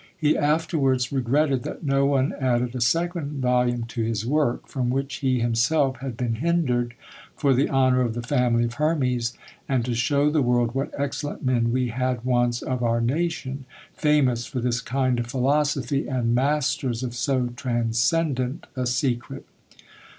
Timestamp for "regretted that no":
1.11-2.07